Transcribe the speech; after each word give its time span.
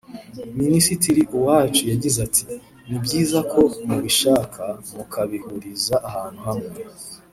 Minisitiri 0.59 1.21
Uwacu 1.37 1.83
yagize 1.91 2.17
ati 2.27 2.43
“Ni 2.87 2.97
byiza 3.03 3.39
ko 3.51 3.61
mubishaka 3.87 4.63
mukabihuriza 4.95 5.95
ahantu 6.09 6.41
hamwe 6.47 6.71